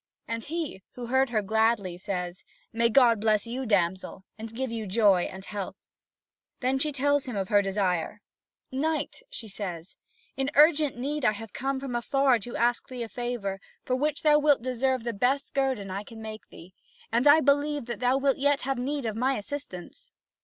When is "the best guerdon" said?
15.03-15.91